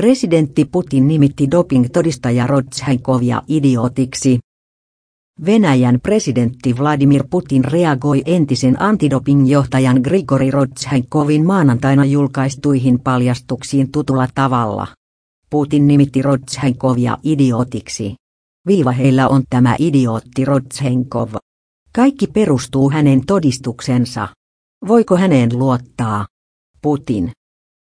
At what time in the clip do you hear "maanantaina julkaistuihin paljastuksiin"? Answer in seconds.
11.46-13.92